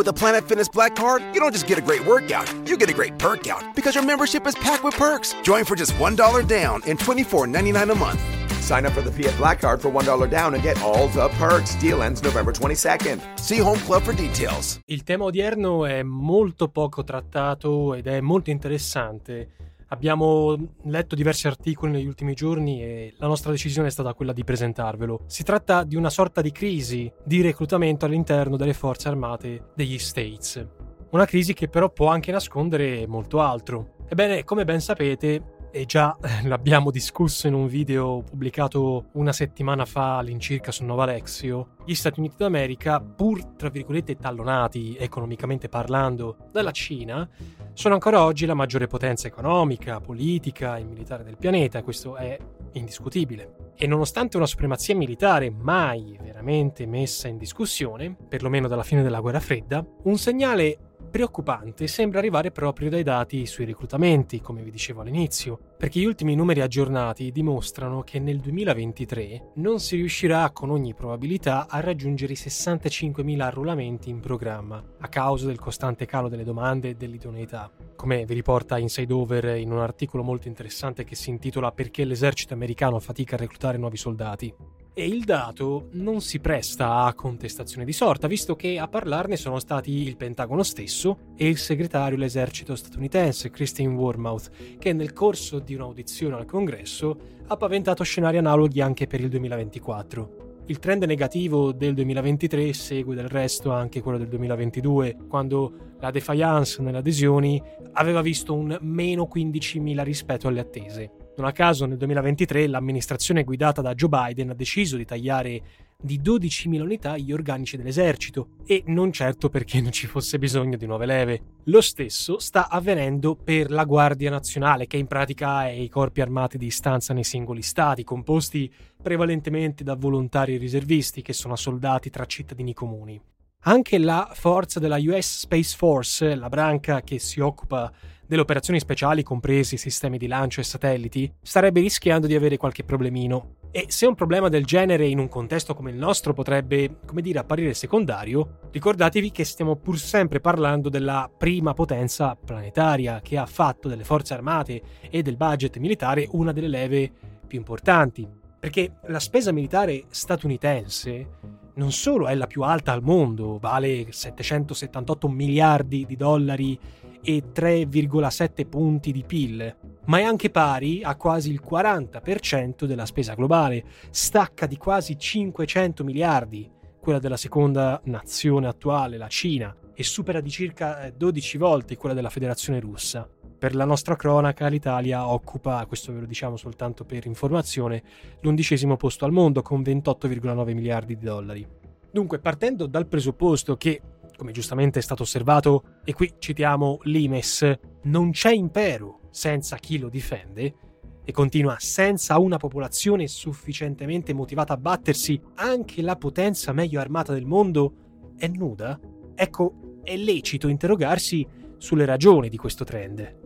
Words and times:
With 0.00 0.08
a 0.08 0.14
Planet 0.14 0.48
Fitness 0.48 0.66
Black 0.66 0.96
Card, 0.96 1.22
you 1.34 1.40
don't 1.40 1.52
just 1.52 1.66
get 1.66 1.76
a 1.76 1.82
great 1.82 2.06
workout, 2.06 2.48
you 2.66 2.78
get 2.78 2.88
a 2.88 2.94
great 2.94 3.18
perk 3.18 3.46
out 3.46 3.74
because 3.74 3.94
your 3.94 4.02
membership 4.02 4.46
is 4.46 4.54
packed 4.54 4.82
with 4.82 4.94
perks. 4.94 5.34
Join 5.42 5.66
for 5.66 5.76
just 5.76 5.92
$1 5.98 6.46
down 6.46 6.80
and 6.86 6.98
$24.99 6.98 7.92
a 7.92 7.94
month. 7.94 8.18
Sign 8.62 8.86
up 8.86 8.94
for 8.94 9.02
the 9.02 9.12
Fiat 9.12 9.36
Black 9.36 9.60
Card 9.60 9.82
for 9.82 9.90
$1 9.90 10.30
down 10.30 10.54
and 10.54 10.62
get 10.62 10.80
all 10.80 11.08
the 11.08 11.28
perks. 11.36 11.74
Deal 11.74 12.02
ends 12.02 12.22
November 12.22 12.50
22nd. 12.50 13.20
See 13.38 13.58
Home 13.58 13.78
Club 13.80 14.02
for 14.02 14.14
details. 14.14 14.80
Il 14.86 15.02
tema 15.02 15.24
odierno 15.24 15.84
è 15.84 16.02
molto 16.02 16.68
poco 16.68 17.04
trattato 17.04 17.92
ed 17.92 18.06
è 18.06 18.22
molto 18.22 18.48
interessante. 18.48 19.48
Abbiamo 19.92 20.56
letto 20.84 21.16
diversi 21.16 21.48
articoli 21.48 21.90
negli 21.90 22.06
ultimi 22.06 22.34
giorni 22.34 22.80
e 22.80 23.14
la 23.18 23.26
nostra 23.26 23.50
decisione 23.50 23.88
è 23.88 23.90
stata 23.90 24.14
quella 24.14 24.32
di 24.32 24.44
presentarvelo. 24.44 25.22
Si 25.26 25.42
tratta 25.42 25.82
di 25.82 25.96
una 25.96 26.10
sorta 26.10 26.40
di 26.40 26.52
crisi 26.52 27.12
di 27.24 27.40
reclutamento 27.40 28.04
all'interno 28.04 28.56
delle 28.56 28.72
forze 28.72 29.08
armate 29.08 29.72
degli 29.74 29.98
States. 29.98 30.64
Una 31.10 31.24
crisi 31.24 31.54
che 31.54 31.68
però 31.68 31.90
può 31.90 32.06
anche 32.06 32.30
nascondere 32.30 33.04
molto 33.08 33.40
altro. 33.40 33.96
Ebbene, 34.08 34.44
come 34.44 34.64
ben 34.64 34.80
sapete, 34.80 35.58
e 35.72 35.84
già 35.86 36.16
l'abbiamo 36.44 36.90
discusso 36.90 37.46
in 37.46 37.54
un 37.54 37.66
video 37.66 38.22
pubblicato 38.22 39.06
una 39.12 39.32
settimana 39.32 39.84
fa 39.84 40.18
all'incirca 40.18 40.72
su 40.72 40.84
Nova 40.84 41.04
Alexio, 41.04 41.76
gli 41.84 41.94
Stati 41.94 42.20
Uniti 42.20 42.36
d'America, 42.38 43.00
pur 43.00 43.44
tra 43.56 43.70
virgolette 43.70 44.16
tallonati 44.16 44.96
economicamente 44.98 45.68
parlando 45.68 46.36
dalla 46.52 46.72
Cina, 46.72 47.28
sono 47.72 47.94
ancora 47.94 48.24
oggi 48.24 48.46
la 48.46 48.54
maggiore 48.54 48.86
potenza 48.86 49.26
economica, 49.26 50.00
politica 50.00 50.76
e 50.76 50.84
militare 50.84 51.24
del 51.24 51.36
pianeta, 51.36 51.82
questo 51.82 52.16
è 52.16 52.38
indiscutibile. 52.72 53.72
E 53.76 53.86
nonostante 53.86 54.36
una 54.36 54.46
supremazia 54.46 54.94
militare 54.94 55.50
mai 55.50 56.18
veramente 56.22 56.86
messa 56.86 57.28
in 57.28 57.38
discussione, 57.38 58.14
perlomeno 58.28 58.68
dalla 58.68 58.82
fine 58.82 59.02
della 59.02 59.20
guerra 59.20 59.40
fredda, 59.40 59.84
un 60.02 60.18
segnale 60.18 60.89
preoccupante 61.10 61.86
sembra 61.86 62.20
arrivare 62.20 62.52
proprio 62.52 62.88
dai 62.88 63.02
dati 63.02 63.44
sui 63.44 63.64
reclutamenti, 63.64 64.40
come 64.40 64.62
vi 64.62 64.70
dicevo 64.70 65.00
all'inizio, 65.00 65.58
perché 65.76 65.98
gli 65.98 66.04
ultimi 66.04 66.34
numeri 66.34 66.60
aggiornati 66.60 67.32
dimostrano 67.32 68.02
che 68.02 68.18
nel 68.18 68.38
2023 68.38 69.52
non 69.56 69.80
si 69.80 69.96
riuscirà 69.96 70.50
con 70.50 70.70
ogni 70.70 70.94
probabilità 70.94 71.66
a 71.68 71.80
raggiungere 71.80 72.32
i 72.32 72.36
65.000 72.36 73.40
arruolamenti 73.40 74.08
in 74.08 74.20
programma, 74.20 74.82
a 74.98 75.08
causa 75.08 75.46
del 75.46 75.58
costante 75.58 76.06
calo 76.06 76.28
delle 76.28 76.44
domande 76.44 76.90
e 76.90 76.94
dell'idoneità, 76.94 77.70
come 77.96 78.24
vi 78.24 78.34
riporta 78.34 78.78
Inside 78.78 79.12
Over 79.12 79.56
in 79.56 79.72
un 79.72 79.80
articolo 79.80 80.22
molto 80.22 80.48
interessante 80.48 81.04
che 81.04 81.14
si 81.14 81.30
intitola 81.30 81.72
Perché 81.72 82.04
l'esercito 82.04 82.54
americano 82.54 82.98
fatica 83.00 83.34
a 83.34 83.38
reclutare 83.38 83.76
nuovi 83.76 83.96
soldati 83.96 84.54
e 84.92 85.06
il 85.06 85.24
dato 85.24 85.88
non 85.92 86.20
si 86.20 86.40
presta 86.40 87.04
a 87.04 87.14
contestazione 87.14 87.84
di 87.84 87.92
sorta, 87.92 88.26
visto 88.26 88.56
che 88.56 88.78
a 88.78 88.88
parlarne 88.88 89.36
sono 89.36 89.58
stati 89.58 89.92
il 89.92 90.16
Pentagono 90.16 90.62
stesso 90.62 91.32
e 91.36 91.48
il 91.48 91.58
segretario 91.58 92.16
dell'esercito 92.16 92.74
statunitense, 92.74 93.50
Christine 93.50 93.94
Wormouth, 93.94 94.78
che 94.78 94.92
nel 94.92 95.12
corso 95.12 95.58
di 95.58 95.74
un'audizione 95.74 96.36
al 96.36 96.46
Congresso 96.46 97.18
ha 97.46 97.56
paventato 97.56 98.04
scenari 98.04 98.38
analoghi 98.38 98.80
anche 98.80 99.06
per 99.06 99.20
il 99.20 99.28
2024. 99.28 100.48
Il 100.66 100.78
trend 100.78 101.02
negativo 101.02 101.72
del 101.72 101.94
2023 101.94 102.72
segue 102.72 103.16
del 103.16 103.28
resto 103.28 103.72
anche 103.72 104.00
quello 104.00 104.18
del 104.18 104.28
2022, 104.28 105.16
quando 105.28 105.72
la 105.98 106.12
defiance 106.12 106.80
nelle 106.80 106.98
adesioni 106.98 107.60
aveva 107.92 108.22
visto 108.22 108.54
un 108.54 108.78
meno 108.82 109.28
15.000 109.32 110.02
rispetto 110.04 110.46
alle 110.46 110.60
attese. 110.60 111.19
Non 111.40 111.48
a 111.48 111.52
caso 111.52 111.86
nel 111.86 111.96
2023 111.96 112.66
l'amministrazione 112.66 113.44
guidata 113.44 113.80
da 113.80 113.94
Joe 113.94 114.10
Biden 114.10 114.50
ha 114.50 114.54
deciso 114.54 114.98
di 114.98 115.06
tagliare 115.06 115.62
di 115.98 116.20
12.000 116.20 116.82
unità 116.82 117.16
gli 117.16 117.32
organici 117.32 117.78
dell'esercito 117.78 118.56
e 118.66 118.82
non 118.88 119.10
certo 119.10 119.48
perché 119.48 119.80
non 119.80 119.90
ci 119.90 120.06
fosse 120.06 120.38
bisogno 120.38 120.76
di 120.76 120.84
nuove 120.84 121.06
leve. 121.06 121.42
Lo 121.64 121.80
stesso 121.80 122.38
sta 122.38 122.68
avvenendo 122.68 123.36
per 123.36 123.70
la 123.70 123.84
Guardia 123.84 124.28
Nazionale, 124.28 124.86
che 124.86 124.98
in 124.98 125.06
pratica 125.06 125.66
è 125.66 125.70
i 125.70 125.88
corpi 125.88 126.20
armati 126.20 126.58
di 126.58 126.66
istanza 126.66 127.14
nei 127.14 127.24
singoli 127.24 127.62
stati, 127.62 128.04
composti 128.04 128.70
prevalentemente 129.02 129.82
da 129.82 129.94
volontari 129.94 130.58
riservisti 130.58 131.22
che 131.22 131.32
sono 131.32 131.56
soldati 131.56 132.10
tra 132.10 132.26
cittadini 132.26 132.74
comuni. 132.74 133.18
Anche 133.64 133.98
la 133.98 134.30
forza 134.32 134.80
della 134.80 134.96
US 134.96 135.40
Space 135.40 135.76
Force, 135.76 136.34
la 136.34 136.48
branca 136.48 137.02
che 137.02 137.18
si 137.18 137.40
occupa 137.40 137.92
delle 138.26 138.40
operazioni 138.40 138.80
speciali, 138.80 139.22
compresi 139.22 139.76
sistemi 139.76 140.16
di 140.16 140.28
lancio 140.28 140.60
e 140.60 140.64
satelliti, 140.64 141.30
starebbe 141.42 141.82
rischiando 141.82 142.26
di 142.26 142.34
avere 142.34 142.56
qualche 142.56 142.84
problemino. 142.84 143.56
E 143.70 143.84
se 143.88 144.06
un 144.06 144.14
problema 144.14 144.48
del 144.48 144.64
genere 144.64 145.06
in 145.06 145.18
un 145.18 145.28
contesto 145.28 145.74
come 145.74 145.90
il 145.90 145.98
nostro 145.98 146.32
potrebbe, 146.32 147.00
come 147.04 147.20
dire, 147.20 147.40
apparire 147.40 147.74
secondario, 147.74 148.60
ricordatevi 148.70 149.30
che 149.30 149.44
stiamo 149.44 149.76
pur 149.76 149.98
sempre 149.98 150.40
parlando 150.40 150.88
della 150.88 151.30
prima 151.36 151.74
potenza 151.74 152.34
planetaria 152.42 153.20
che 153.20 153.36
ha 153.36 153.46
fatto 153.46 153.88
delle 153.88 154.04
forze 154.04 154.32
armate 154.32 154.80
e 155.10 155.20
del 155.20 155.36
budget 155.36 155.76
militare 155.76 156.26
una 156.30 156.52
delle 156.52 156.68
leve 156.68 157.12
più 157.46 157.58
importanti. 157.58 158.26
Perché 158.58 158.94
la 159.08 159.20
spesa 159.20 159.52
militare 159.52 160.04
statunitense 160.08 161.58
non 161.80 161.92
solo 161.92 162.26
è 162.26 162.34
la 162.34 162.46
più 162.46 162.60
alta 162.60 162.92
al 162.92 163.02
mondo, 163.02 163.56
vale 163.58 164.12
778 164.12 165.28
miliardi 165.30 166.04
di 166.04 166.14
dollari 166.14 166.78
e 167.22 167.44
3,7 167.54 168.68
punti 168.68 169.12
di 169.12 169.24
PIL, 169.24 169.76
ma 170.04 170.18
è 170.18 170.22
anche 170.22 170.50
pari 170.50 171.02
a 171.02 171.16
quasi 171.16 171.50
il 171.50 171.62
40% 171.66 172.84
della 172.84 173.06
spesa 173.06 173.32
globale, 173.32 173.84
stacca 174.10 174.66
di 174.66 174.76
quasi 174.76 175.18
500 175.18 176.04
miliardi, 176.04 176.70
quella 177.00 177.18
della 177.18 177.38
seconda 177.38 177.98
nazione 178.04 178.66
attuale, 178.66 179.16
la 179.16 179.28
Cina, 179.28 179.74
e 179.94 180.02
supera 180.02 180.42
di 180.42 180.50
circa 180.50 181.10
12 181.16 181.56
volte 181.56 181.96
quella 181.96 182.14
della 182.14 182.28
Federazione 182.28 182.78
russa. 182.78 183.26
Per 183.60 183.74
la 183.74 183.84
nostra 183.84 184.16
cronaca 184.16 184.68
l'Italia 184.68 185.28
occupa, 185.28 185.84
questo 185.84 186.14
ve 186.14 186.20
lo 186.20 186.24
diciamo 186.24 186.56
soltanto 186.56 187.04
per 187.04 187.26
informazione, 187.26 188.02
l'undicesimo 188.40 188.96
posto 188.96 189.26
al 189.26 189.32
mondo 189.32 189.60
con 189.60 189.82
28,9 189.82 190.72
miliardi 190.72 191.14
di 191.18 191.22
dollari. 191.26 191.68
Dunque, 192.10 192.38
partendo 192.38 192.86
dal 192.86 193.06
presupposto 193.06 193.76
che, 193.76 194.00
come 194.34 194.52
giustamente 194.52 194.98
è 194.98 195.02
stato 195.02 195.24
osservato, 195.24 195.98
e 196.06 196.14
qui 196.14 196.36
citiamo 196.38 197.00
l'Imes, 197.02 197.70
non 198.04 198.30
c'è 198.30 198.50
impero 198.50 199.28
senza 199.30 199.76
chi 199.76 199.98
lo 199.98 200.08
difende, 200.08 200.74
e 201.22 201.30
continua 201.30 201.76
senza 201.80 202.38
una 202.38 202.56
popolazione 202.56 203.28
sufficientemente 203.28 204.32
motivata 204.32 204.72
a 204.72 204.78
battersi, 204.78 205.38
anche 205.56 206.00
la 206.00 206.16
potenza 206.16 206.72
meglio 206.72 206.98
armata 206.98 207.34
del 207.34 207.44
mondo 207.44 207.92
è 208.38 208.48
nuda? 208.48 208.98
Ecco, 209.34 210.00
è 210.02 210.16
lecito 210.16 210.66
interrogarsi 210.66 211.46
sulle 211.76 212.06
ragioni 212.06 212.48
di 212.48 212.56
questo 212.56 212.84
trend. 212.84 213.39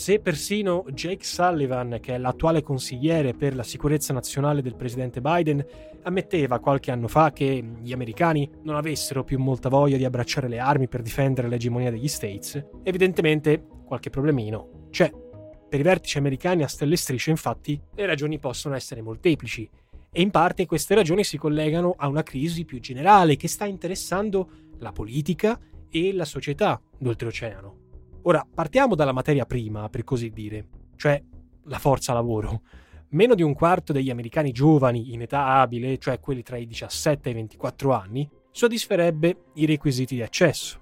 Se 0.00 0.18
persino 0.18 0.86
Jake 0.94 1.24
Sullivan, 1.24 1.98
che 2.00 2.14
è 2.14 2.18
l'attuale 2.18 2.62
consigliere 2.62 3.34
per 3.34 3.54
la 3.54 3.62
sicurezza 3.62 4.14
nazionale 4.14 4.62
del 4.62 4.74
presidente 4.74 5.20
Biden, 5.20 5.62
ammetteva 6.04 6.58
qualche 6.58 6.90
anno 6.90 7.06
fa 7.06 7.32
che 7.32 7.62
gli 7.82 7.92
americani 7.92 8.50
non 8.62 8.76
avessero 8.76 9.24
più 9.24 9.38
molta 9.38 9.68
voglia 9.68 9.98
di 9.98 10.06
abbracciare 10.06 10.48
le 10.48 10.58
armi 10.58 10.88
per 10.88 11.02
difendere 11.02 11.48
l'egemonia 11.48 11.90
degli 11.90 12.08
States, 12.08 12.64
evidentemente 12.82 13.62
qualche 13.84 14.08
problemino 14.08 14.86
c'è. 14.88 15.12
Per 15.68 15.78
i 15.78 15.82
vertici 15.82 16.16
americani 16.16 16.62
a 16.62 16.68
stelle 16.68 16.94
e 16.94 16.96
strisce, 16.96 17.28
infatti, 17.28 17.78
le 17.94 18.06
ragioni 18.06 18.38
possono 18.38 18.76
essere 18.76 19.02
molteplici 19.02 19.68
e 20.10 20.22
in 20.22 20.30
parte 20.30 20.64
queste 20.64 20.94
ragioni 20.94 21.24
si 21.24 21.36
collegano 21.36 21.94
a 21.98 22.08
una 22.08 22.22
crisi 22.22 22.64
più 22.64 22.80
generale 22.80 23.36
che 23.36 23.48
sta 23.48 23.66
interessando 23.66 24.48
la 24.78 24.92
politica 24.92 25.60
e 25.90 26.14
la 26.14 26.24
società 26.24 26.80
d'oltreoceano. 26.96 27.89
Ora, 28.22 28.46
partiamo 28.52 28.94
dalla 28.94 29.12
materia 29.12 29.46
prima, 29.46 29.88
per 29.88 30.04
così 30.04 30.30
dire, 30.30 30.66
cioè 30.96 31.22
la 31.64 31.78
forza 31.78 32.12
lavoro. 32.12 32.62
Meno 33.10 33.34
di 33.34 33.42
un 33.42 33.54
quarto 33.54 33.92
degli 33.92 34.10
americani 34.10 34.52
giovani 34.52 35.12
in 35.12 35.22
età 35.22 35.46
abile, 35.46 35.96
cioè 35.98 36.20
quelli 36.20 36.42
tra 36.42 36.56
i 36.56 36.66
17 36.66 37.28
e 37.28 37.32
i 37.32 37.34
24 37.34 37.92
anni, 37.92 38.28
soddisferebbe 38.50 39.44
i 39.54 39.66
requisiti 39.66 40.14
di 40.14 40.22
accesso. 40.22 40.80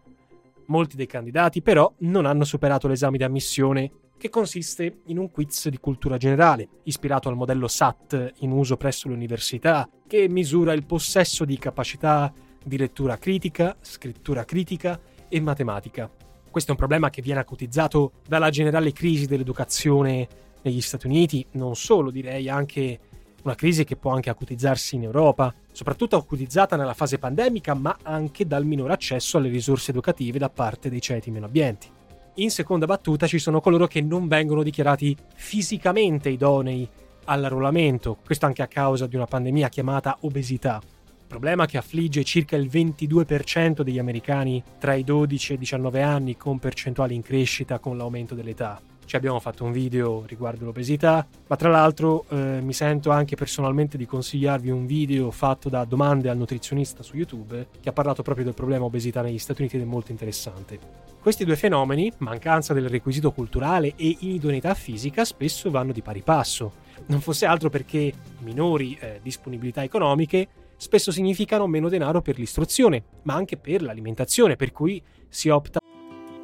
Molti 0.67 0.97
dei 0.97 1.07
candidati 1.07 1.63
però 1.63 1.91
non 1.99 2.27
hanno 2.27 2.45
superato 2.45 2.89
l'esame 2.89 3.17
di 3.17 3.25
ammissione, 3.25 3.91
che 4.19 4.31
consiste 4.31 5.03
in 5.07 5.19
un 5.19 5.31
quiz 5.31 5.69
di 5.69 5.79
cultura 5.79 6.17
generale, 6.17 6.69
ispirato 6.83 7.29
al 7.29 7.37
modello 7.37 7.69
SAT 7.69 8.33
in 8.39 8.51
uso 8.51 8.77
presso 8.77 9.07
le 9.07 9.15
università, 9.15 9.89
che 10.09 10.29
misura 10.29 10.73
il 10.73 10.85
possesso 10.85 11.45
di 11.45 11.57
capacità 11.57 12.33
di 12.65 12.77
lettura 12.77 13.17
critica, 13.17 13.77
scrittura 13.81 14.45
critica 14.45 15.01
e 15.29 15.41
matematica. 15.41 16.11
Questo 16.51 16.71
è 16.71 16.73
un 16.73 16.79
problema 16.79 17.11
che 17.11 17.23
viene 17.23 17.41
acutizzato 17.41 18.13
dalla 18.27 18.51
generale 18.51 18.93
crisi 18.93 19.27
dell'educazione 19.27 20.27
negli 20.63 20.81
Stati 20.81 21.07
Uniti, 21.07 21.45
non 21.53 21.77
solo 21.77 22.11
direi 22.11 22.49
anche 22.49 22.99
una 23.43 23.55
crisi 23.55 23.85
che 23.85 23.97
può 23.97 24.13
anche 24.13 24.31
acutizzarsi 24.31 24.97
in 24.97 25.05
Europa, 25.05 25.55
soprattutto 25.73 26.17
acutizzata 26.17 26.77
nella 26.77 26.95
fase 26.95 27.19
pandemica, 27.19 27.75
ma 27.75 27.97
anche 28.03 28.47
dal 28.47 28.65
minore 28.65 28.95
accesso 28.95 29.37
alle 29.37 29.49
risorse 29.49 29.91
educative 29.91 30.39
da 30.39 30.49
parte 30.49 30.91
dei 30.91 31.01
ceti 31.01 31.31
meno 31.31 31.47
abbienti. 31.47 31.89
In 32.37 32.51
seconda 32.51 32.87
battuta 32.87 33.27
ci 33.27 33.39
sono 33.39 33.61
coloro 33.61 33.87
che 33.87 34.01
non 34.01 34.27
vengono 34.27 34.63
dichiarati 34.63 35.17
fisicamente 35.35 36.29
idonei 36.29 36.89
all'arruolamento, 37.25 38.17
questo 38.25 38.47
anche 38.47 38.63
a 38.63 38.69
causa 38.69 39.07
di 39.07 39.17
una 39.17 39.27
pandemia 39.27 39.69
chiamata 39.69 40.17
obesità, 40.21 40.81
problema 41.29 41.67
che 41.67 41.77
affligge 41.77 42.25
circa 42.25 42.57
il 42.57 42.67
22% 42.67 43.83
degli 43.83 44.01
americani 44.01 44.61
tra 44.79 44.95
i 44.95 45.05
12 45.05 45.53
e 45.53 45.55
i 45.55 45.59
19 45.59 46.03
anni 46.03 46.37
con 46.37 46.59
percentuali 46.59 47.15
in 47.15 47.23
crescita 47.23 47.79
con 47.79 47.97
l'aumento 47.97 48.35
dell'età. 48.35 48.81
Ci 49.09 49.17
abbiamo 49.17 49.41
fatto 49.41 49.65
un 49.65 49.73
video 49.73 50.25
riguardo 50.27 50.67
l'obesità, 50.67 51.27
ma 51.47 51.57
tra 51.57 51.71
l'altro 51.71 52.27
eh, 52.29 52.61
mi 52.61 52.75
sento 52.75 53.11
anche 53.11 53.37
personalmente 53.37 53.97
di 53.97 54.05
consigliarvi 54.05 54.69
un 54.69 54.85
video 54.85 55.31
fatto 55.31 55.71
da 55.71 55.85
Domande 55.85 56.29
al 56.29 56.37
nutrizionista 56.37 57.03
su 57.03 57.17
YouTube 57.17 57.69
che 57.81 57.89
ha 57.89 57.95
parlato 57.95 58.23
proprio 58.23 58.45
del 58.45 58.55
problema 58.55 58.85
obesità 58.85 59.23
negli 59.23 59.39
Stati 59.39 59.63
Uniti 59.63 59.77
ed 59.77 59.83
è 59.83 59.87
molto 59.87 60.11
interessante. 60.11 60.79
Questi 61.23 61.47
due 61.47 61.57
fenomeni, 61.57 62.13
mancanza 62.19 62.75
del 62.75 62.91
requisito 62.91 63.33
culturale 63.33 63.95
e 63.97 64.17
inidoneità 64.21 64.75
fisica, 64.75 65.25
spesso 65.25 65.71
vanno 65.71 65.93
di 65.93 66.03
pari 66.03 66.21
passo. 66.21 66.73
Non 67.07 67.23
fosse 67.23 67.47
altro 67.47 67.71
perché 67.71 68.13
minori 68.41 68.95
eh, 69.01 69.21
disponibilità 69.23 69.83
economiche 69.83 70.49
spesso 70.79 71.13
significano 71.13 71.67
meno 71.67 71.91
denaro 71.91 72.23
per 72.23 72.39
l'istruzione, 72.39 73.05
ma 73.25 73.35
anche 73.35 73.59
per 73.59 73.83
l'alimentazione, 73.83 74.57
per 74.57 74.73
cui 74.73 75.03
si 75.29 75.51
opta. 75.51 75.81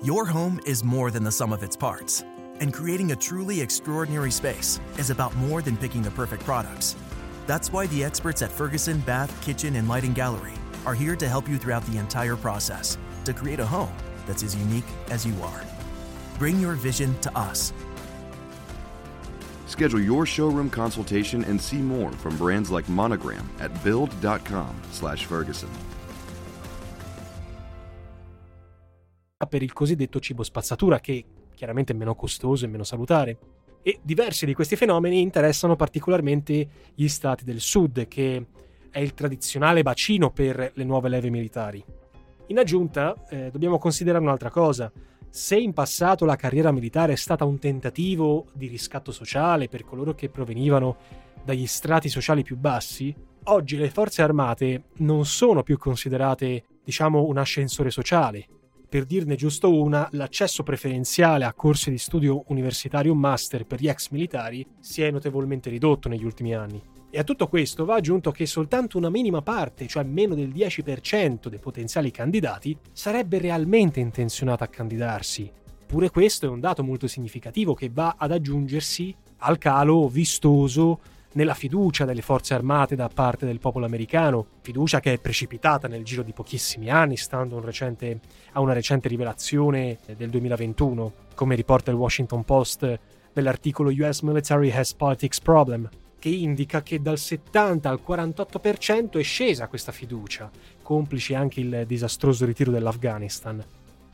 Your 0.03 0.29
home 0.29 0.61
is 0.67 0.83
more 0.83 1.11
than 1.11 1.25
the 1.25 1.31
sum 1.31 1.53
of 1.53 1.63
its 1.63 1.77
parts, 1.77 2.23
and 2.61 2.75
creating 2.75 3.13
a 3.13 3.17
truly 3.17 3.63
extraordinary 3.63 4.31
space 4.31 4.79
is 4.99 5.09
about 5.09 5.35
more 5.37 5.63
than 5.63 5.77
picking 5.79 6.03
the 6.03 6.11
perfect 6.11 6.45
products. 6.45 6.95
That's 7.47 7.73
why 7.73 7.87
the 7.87 8.05
experts 8.05 8.43
at 8.43 8.51
Ferguson 8.51 9.01
Bath, 9.07 9.31
Kitchen, 9.41 9.77
and 9.77 9.89
Lighting 9.89 10.13
Gallery 10.13 10.53
are 10.85 10.95
here 10.95 11.17
to 11.17 11.29
help 11.29 11.49
you 11.49 11.57
throughout 11.57 11.87
the 11.87 11.97
entire 11.97 12.37
process 12.37 12.99
to 13.25 13.33
create 13.33 13.61
a 13.61 13.67
home 13.67 13.95
that's 14.27 14.43
as 14.43 14.55
unique 14.55 14.85
as 15.11 15.25
you 15.25 15.35
are. 15.43 15.63
Bring 16.39 16.61
your 16.61 16.75
vision 16.75 17.19
to 17.21 17.39
us 17.39 17.73
Schedule 19.75 20.05
your 20.05 20.25
showroom 20.25 20.71
consultation 20.71 21.43
and 21.49 21.61
see 21.61 21.79
more 21.79 22.13
from 22.13 22.37
brands 22.37 22.71
like 22.71 22.89
Monogram 22.89 23.45
at 23.59 23.73
build.com/ferguson. 23.83 25.69
Per 29.49 29.63
il 29.63 29.73
cosiddetto 29.73 30.21
cibo 30.21 30.45
spazzatura, 30.45 31.01
che 31.01 31.25
chiaramente 31.57 31.93
è 31.93 31.97
meno 31.97 32.15
costoso 32.15 32.67
e 32.67 32.69
meno 32.69 32.85
salutare. 32.85 33.37
E 33.83 33.99
diversi 34.01 34.47
di 34.47 34.55
questi 34.55 34.77
fenomeni 34.77 35.21
interessano 35.21 35.75
particolarmente 35.75 36.69
gli 36.95 37.09
stati 37.09 37.43
del 37.43 37.59
sud, 37.59 38.07
che 38.07 38.47
è 38.91 39.01
il 39.01 39.13
tradizionale 39.13 39.83
bacino 39.83 40.31
per 40.31 40.71
le 40.73 40.85
nuove 40.85 41.09
leve 41.09 41.31
militari. 41.31 41.85
In 42.47 42.59
aggiunta, 42.61 43.27
eh, 43.29 43.51
dobbiamo 43.51 43.79
considerare 43.79 44.23
un'altra 44.23 44.51
cosa 44.51 44.93
se 45.35 45.57
in 45.57 45.73
passato 45.73 46.25
la 46.25 46.37
carriera 46.37 46.71
militare 46.71 47.15
è 47.15 47.17
stata 47.17 47.45
un 47.45 47.59
tentativo 47.59 48.47
di 48.53 48.69
riscatto 48.69 49.11
sociale 49.11 49.67
per 49.67 49.83
coloro 49.83 50.15
che 50.15 50.29
provenivano 50.29 50.97
dagli 51.45 51.67
strati 51.67 52.09
sociali 52.09 52.45
più 52.45 52.57
bassi, 52.57 53.13
oggi 53.47 53.77
le 53.77 53.91
forze 53.91 54.23
armate 54.23 54.85
non 54.99 55.27
sono 55.27 55.65
più 55.65 55.77
considerate, 55.77 56.63
diciamo, 56.85 57.25
un 57.25 57.37
ascensore 57.37 57.91
sociale. 57.91 58.47
Per 58.89 59.05
dirne 59.07 59.35
giusto 59.35 59.77
una, 59.77 60.09
l'accesso 60.13 60.63
preferenziale 60.63 61.45
a 61.45 61.53
corsi 61.53 61.91
di 61.91 61.99
studio 61.99 62.45
universitario 62.47 63.13
master 63.13 63.67
per 63.67 63.81
gli 63.81 63.89
ex 63.89 64.11
militari 64.11 64.65
si 64.79 65.03
è 65.03 65.11
notevolmente 65.11 65.69
ridotto 65.69 66.09
negli 66.09 66.25
ultimi 66.25 66.55
anni. 66.55 66.94
E 67.17 67.21
a 67.21 67.23
tutto 67.23 67.47
questo 67.47 67.85
va 67.85 67.95
aggiunto 67.95 68.33
che 68.33 68.45
soltanto 68.45 68.99
una 68.99 69.09
minima 69.09 69.41
parte, 69.41 69.87
cioè 69.87 70.03
meno 70.03 70.35
del 70.35 70.49
10% 70.49 71.47
dei 71.47 71.61
potenziali 71.61 72.11
candidati, 72.11 72.77
sarebbe 72.91 73.39
realmente 73.39 74.01
intenzionata 74.01 74.65
a 74.65 74.67
candidarsi. 74.67 75.49
Pure 75.87 76.11
questo 76.11 76.47
è 76.47 76.49
un 76.49 76.59
dato 76.59 76.83
molto 76.83 77.07
significativo 77.07 77.73
che 77.73 77.89
va 77.89 78.17
ad 78.19 78.33
aggiungersi 78.33 79.15
al 79.39 79.59
calo 79.59 80.09
vistoso 80.09 80.99
nella 81.35 81.55
fiducia 81.55 82.05
delle 82.05 82.21
forze 82.21 82.53
armate 82.53 82.97
da 82.97 83.09
parte 83.09 83.47
del 83.47 83.61
popolo 83.61 83.87
americano, 83.87 84.45
fiducia 84.63 84.99
che 84.99 85.13
è 85.13 85.21
precipitata 85.21 85.87
nel 85.87 86.03
giro 86.03 86.25
di 86.25 86.33
pochissimi 86.33 86.91
anni, 86.91 87.17
stando 87.17 87.55
un 87.55 87.63
recente, 87.63 88.19
a 88.55 88.61
una 88.61 88.73
recente 88.73 89.07
rivelazione 89.07 89.99
del 90.17 90.31
2021, 90.31 91.13
come 91.37 91.55
riporta 91.55 91.93
il 91.93 91.97
Washington 91.97 92.43
Post 92.43 92.99
nell'articolo 93.35 93.91
US 93.91 94.23
Military 94.23 94.73
Has 94.73 94.95
Politics 94.95 95.41
Problem, 95.41 95.89
che 96.25 96.31
indica 96.31 96.83
che 96.83 97.03
dal 97.03 97.19
70 97.19 97.87
al 97.87 98.01
48% 98.03 99.19
è 99.19 99.23
scesa 99.23 99.69
questa 99.69 99.93
fiducia, 99.93 100.51
complice 100.81 101.35
anche 101.35 101.61
il 101.61 101.85
disastroso 101.87 102.47
ritiro 102.47 102.71
dell'Afghanistan. 102.71 103.63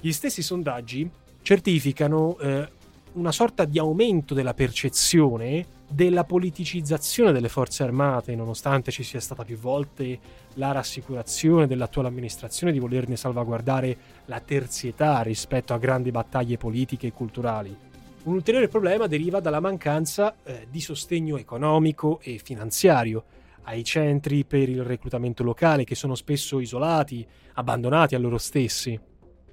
Gli 0.00 0.10
stessi 0.10 0.42
sondaggi 0.42 1.08
certificano 1.40 2.36
eh, 2.40 2.68
una 3.12 3.30
sorta 3.30 3.64
di 3.64 3.78
aumento 3.78 4.34
della 4.34 4.54
percezione 4.54 5.64
della 5.88 6.24
politicizzazione 6.24 7.30
delle 7.30 7.48
forze 7.48 7.84
armate, 7.84 8.34
nonostante 8.34 8.90
ci 8.90 9.04
sia 9.04 9.20
stata 9.20 9.44
più 9.44 9.56
volte 9.56 10.18
la 10.54 10.72
rassicurazione 10.72 11.68
dell'attuale 11.68 12.08
amministrazione 12.08 12.72
di 12.72 12.80
volerne 12.80 13.14
salvaguardare 13.14 13.96
la 14.24 14.40
terzietà 14.40 15.22
rispetto 15.22 15.74
a 15.74 15.78
grandi 15.78 16.10
battaglie 16.10 16.56
politiche 16.56 17.06
e 17.06 17.12
culturali. 17.12 17.88
Un 18.22 18.34
ulteriore 18.34 18.68
problema 18.68 19.06
deriva 19.06 19.40
dalla 19.40 19.60
mancanza 19.60 20.36
eh, 20.42 20.66
di 20.70 20.82
sostegno 20.82 21.38
economico 21.38 22.20
e 22.22 22.38
finanziario 22.42 23.24
ai 23.62 23.82
centri 23.82 24.44
per 24.44 24.68
il 24.68 24.84
reclutamento 24.84 25.42
locale 25.42 25.84
che 25.84 25.94
sono 25.94 26.14
spesso 26.14 26.60
isolati, 26.60 27.26
abbandonati 27.54 28.14
a 28.14 28.18
loro 28.18 28.36
stessi. 28.36 28.98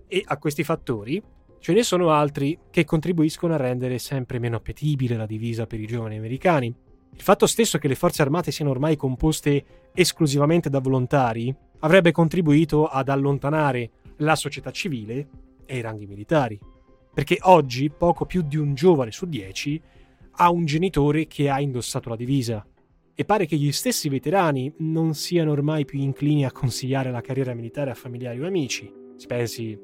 E 0.05 0.21
a 0.25 0.37
questi 0.37 0.65
fattori 0.65 1.23
ce 1.59 1.71
ne 1.71 1.81
sono 1.81 2.11
altri 2.11 2.59
che 2.69 2.83
contribuiscono 2.83 3.53
a 3.53 3.57
rendere 3.57 3.99
sempre 3.99 4.37
meno 4.37 4.57
appetibile 4.57 5.15
la 5.15 5.25
divisa 5.25 5.65
per 5.65 5.79
i 5.79 5.87
giovani 5.87 6.17
americani. 6.17 6.67
Il 7.13 7.21
fatto 7.21 7.47
stesso 7.47 7.77
che 7.77 7.87
le 7.87 7.95
forze 7.95 8.21
armate 8.21 8.51
siano 8.51 8.71
ormai 8.71 8.97
composte 8.97 9.91
esclusivamente 9.93 10.69
da 10.69 10.79
volontari 10.79 11.55
avrebbe 11.79 12.11
contribuito 12.11 12.85
ad 12.85 13.07
allontanare 13.07 13.91
la 14.17 14.35
società 14.35 14.71
civile 14.71 15.27
e 15.65 15.77
i 15.77 15.81
ranghi 15.81 16.05
militari 16.05 16.59
perché 17.17 17.39
oggi 17.41 17.89
poco 17.89 18.27
più 18.27 18.43
di 18.43 18.57
un 18.57 18.75
giovane 18.75 19.11
su 19.11 19.25
dieci 19.25 19.81
ha 20.33 20.51
un 20.51 20.65
genitore 20.65 21.25
che 21.25 21.49
ha 21.49 21.59
indossato 21.59 22.09
la 22.09 22.15
divisa. 22.15 22.63
E 23.15 23.25
pare 23.25 23.47
che 23.47 23.55
gli 23.55 23.71
stessi 23.71 24.07
veterani 24.07 24.71
non 24.81 25.15
siano 25.15 25.49
ormai 25.49 25.83
più 25.83 25.97
inclini 25.97 26.45
a 26.45 26.51
consigliare 26.51 27.09
la 27.09 27.21
carriera 27.21 27.55
militare 27.55 27.89
a 27.89 27.95
familiari 27.95 28.39
o 28.39 28.45
amici. 28.45 28.93
Si 29.15 29.25
pensi 29.25 29.75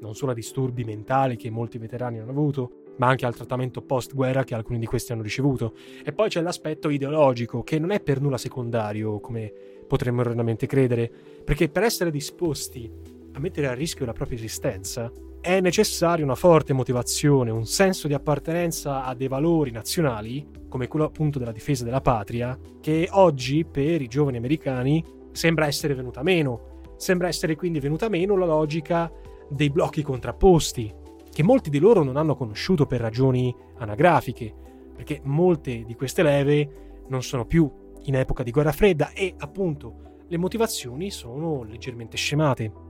non 0.00 0.14
solo 0.14 0.32
a 0.32 0.34
disturbi 0.34 0.82
mentali 0.82 1.36
che 1.36 1.50
molti 1.50 1.76
veterani 1.76 2.20
hanno 2.20 2.30
avuto, 2.30 2.84
ma 2.96 3.08
anche 3.08 3.26
al 3.26 3.36
trattamento 3.36 3.82
post-guerra 3.82 4.44
che 4.44 4.54
alcuni 4.54 4.78
di 4.78 4.86
questi 4.86 5.12
hanno 5.12 5.20
ricevuto. 5.20 5.74
E 6.02 6.14
poi 6.14 6.30
c'è 6.30 6.40
l'aspetto 6.40 6.88
ideologico, 6.88 7.62
che 7.64 7.78
non 7.78 7.90
è 7.90 8.00
per 8.00 8.22
nulla 8.22 8.38
secondario, 8.38 9.20
come 9.20 9.52
potremmo 9.86 10.22
erroneamente 10.22 10.66
credere, 10.66 11.12
perché 11.44 11.68
per 11.68 11.82
essere 11.82 12.10
disposti 12.10 12.90
a 13.32 13.40
mettere 13.40 13.66
a 13.66 13.74
rischio 13.74 14.06
la 14.06 14.14
propria 14.14 14.38
esistenza, 14.38 15.12
è 15.40 15.60
necessaria 15.60 16.24
una 16.24 16.34
forte 16.34 16.72
motivazione, 16.72 17.50
un 17.50 17.66
senso 17.66 18.06
di 18.06 18.14
appartenenza 18.14 19.04
a 19.04 19.14
dei 19.14 19.28
valori 19.28 19.70
nazionali, 19.70 20.46
come 20.68 20.88
quello 20.88 21.04
appunto 21.04 21.38
della 21.38 21.52
difesa 21.52 21.84
della 21.84 22.00
patria, 22.00 22.58
che 22.80 23.08
oggi 23.12 23.64
per 23.64 24.02
i 24.02 24.08
giovani 24.08 24.36
americani 24.36 25.04
sembra 25.32 25.66
essere 25.66 25.94
venuta 25.94 26.22
meno. 26.22 26.76
Sembra 26.96 27.28
essere 27.28 27.54
quindi 27.54 27.78
venuta 27.78 28.08
meno 28.08 28.36
la 28.36 28.46
logica 28.46 29.10
dei 29.48 29.70
blocchi 29.70 30.02
contrapposti, 30.02 30.92
che 31.32 31.42
molti 31.42 31.70
di 31.70 31.78
loro 31.78 32.02
non 32.02 32.16
hanno 32.16 32.34
conosciuto 32.34 32.86
per 32.86 33.00
ragioni 33.00 33.54
anagrafiche, 33.78 34.52
perché 34.94 35.20
molte 35.22 35.84
di 35.84 35.94
queste 35.94 36.24
leve 36.24 37.04
non 37.08 37.22
sono 37.22 37.46
più 37.46 37.70
in 38.02 38.16
epoca 38.16 38.42
di 38.42 38.50
guerra 38.50 38.72
fredda 38.72 39.12
e 39.12 39.34
appunto 39.38 40.06
le 40.26 40.36
motivazioni 40.36 41.10
sono 41.10 41.62
leggermente 41.62 42.16
scemate. 42.16 42.86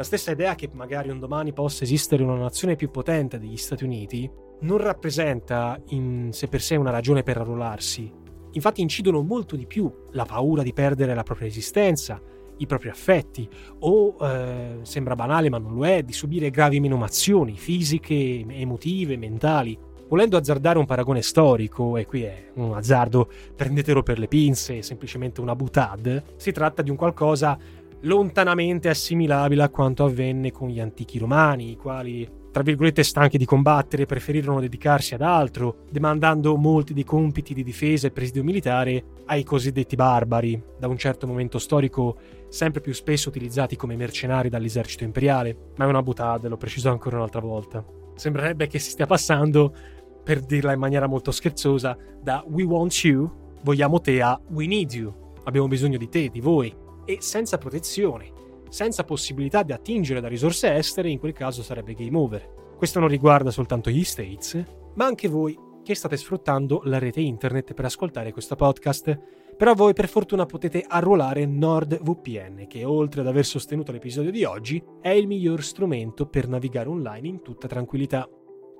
La 0.00 0.06
stessa 0.06 0.30
idea 0.30 0.54
che 0.54 0.70
magari 0.72 1.10
un 1.10 1.18
domani 1.18 1.52
possa 1.52 1.84
esistere 1.84 2.22
una 2.22 2.34
nazione 2.34 2.74
più 2.74 2.90
potente 2.90 3.38
degli 3.38 3.58
Stati 3.58 3.84
Uniti 3.84 4.30
non 4.60 4.78
rappresenta 4.78 5.78
in 5.88 6.30
sé 6.32 6.48
per 6.48 6.62
sé 6.62 6.76
una 6.76 6.90
ragione 6.90 7.22
per 7.22 7.36
arruolarsi. 7.36 8.10
Infatti 8.52 8.80
incidono 8.80 9.20
molto 9.20 9.56
di 9.56 9.66
più 9.66 9.92
la 10.12 10.24
paura 10.24 10.62
di 10.62 10.72
perdere 10.72 11.12
la 11.12 11.22
propria 11.22 11.48
esistenza, 11.48 12.18
i 12.56 12.64
propri 12.64 12.88
affetti 12.88 13.46
o, 13.80 14.16
eh, 14.22 14.78
sembra 14.80 15.14
banale 15.14 15.50
ma 15.50 15.58
non 15.58 15.74
lo 15.74 15.84
è, 15.84 16.02
di 16.02 16.14
subire 16.14 16.48
gravi 16.48 16.80
menomazioni 16.80 17.58
fisiche, 17.58 18.42
emotive, 18.48 19.18
mentali. 19.18 19.78
Volendo 20.08 20.38
azzardare 20.38 20.78
un 20.78 20.86
paragone 20.86 21.20
storico, 21.20 21.96
e 21.98 22.06
qui 22.06 22.22
è 22.22 22.50
un 22.54 22.74
azzardo, 22.74 23.30
prendetelo 23.54 24.02
per 24.02 24.18
le 24.18 24.26
pinze, 24.28 24.82
semplicemente 24.82 25.40
una 25.42 25.54
butad, 25.54 26.22
si 26.36 26.50
tratta 26.52 26.82
di 26.82 26.90
un 26.90 26.96
qualcosa 26.96 27.56
lontanamente 28.02 28.88
assimilabile 28.88 29.62
a 29.62 29.68
quanto 29.68 30.04
avvenne 30.04 30.52
con 30.52 30.68
gli 30.68 30.80
antichi 30.80 31.18
romani, 31.18 31.72
i 31.72 31.76
quali, 31.76 32.28
tra 32.50 32.62
virgolette, 32.62 33.02
stanchi 33.02 33.36
di 33.36 33.44
combattere, 33.44 34.06
preferirono 34.06 34.60
dedicarsi 34.60 35.14
ad 35.14 35.20
altro, 35.20 35.84
demandando 35.90 36.56
molti 36.56 36.94
dei 36.94 37.04
compiti 37.04 37.52
di 37.52 37.62
difesa 37.62 38.06
e 38.06 38.10
presidio 38.10 38.42
militare 38.42 39.04
ai 39.26 39.44
cosiddetti 39.44 39.96
barbari, 39.96 40.60
da 40.78 40.88
un 40.88 40.96
certo 40.96 41.26
momento 41.26 41.58
storico 41.58 42.16
sempre 42.48 42.80
più 42.80 42.92
spesso 42.92 43.28
utilizzati 43.28 43.76
come 43.76 43.96
mercenari 43.96 44.48
dall'esercito 44.48 45.04
imperiale. 45.04 45.72
Ma 45.76 45.84
è 45.84 45.88
una 45.88 46.02
butade, 46.02 46.48
lo 46.48 46.56
preciso 46.56 46.90
ancora 46.90 47.16
un'altra 47.16 47.40
volta. 47.40 47.84
Sembrerebbe 48.14 48.66
che 48.66 48.78
si 48.78 48.90
stia 48.90 49.06
passando, 49.06 49.74
per 50.22 50.40
dirla 50.40 50.72
in 50.72 50.78
maniera 50.78 51.06
molto 51.06 51.30
scherzosa, 51.30 51.96
da 52.22 52.44
We 52.46 52.62
want 52.64 52.92
you, 53.04 53.30
vogliamo 53.62 54.00
te, 54.00 54.20
a 54.22 54.40
We 54.48 54.66
need 54.66 54.92
you, 54.92 55.12
abbiamo 55.44 55.68
bisogno 55.68 55.96
di 55.96 56.08
te, 56.08 56.28
di 56.28 56.40
voi 56.40 56.88
e 57.10 57.18
senza 57.20 57.58
protezione, 57.58 58.32
senza 58.68 59.02
possibilità 59.02 59.64
di 59.64 59.72
attingere 59.72 60.20
da 60.20 60.28
risorse 60.28 60.72
estere, 60.74 61.10
in 61.10 61.18
quel 61.18 61.32
caso 61.32 61.62
sarebbe 61.62 61.94
game 61.94 62.16
over. 62.16 62.74
Questo 62.76 63.00
non 63.00 63.08
riguarda 63.08 63.50
soltanto 63.50 63.90
gli 63.90 64.04
States, 64.04 64.64
ma 64.94 65.06
anche 65.06 65.26
voi 65.26 65.58
che 65.82 65.94
state 65.96 66.16
sfruttando 66.16 66.82
la 66.84 66.98
rete 66.98 67.20
internet 67.20 67.74
per 67.74 67.86
ascoltare 67.86 68.32
questo 68.32 68.54
podcast. 68.54 69.18
Però 69.56 69.74
voi 69.74 69.92
per 69.92 70.08
fortuna 70.08 70.46
potete 70.46 70.84
arruolare 70.86 71.44
NordVPN, 71.44 72.66
che 72.68 72.84
oltre 72.84 73.22
ad 73.22 73.26
aver 73.26 73.44
sostenuto 73.44 73.92
l'episodio 73.92 74.30
di 74.30 74.44
oggi, 74.44 74.82
è 75.00 75.10
il 75.10 75.26
miglior 75.26 75.62
strumento 75.62 76.26
per 76.26 76.48
navigare 76.48 76.88
online 76.88 77.28
in 77.28 77.42
tutta 77.42 77.66
tranquillità. 77.66 78.26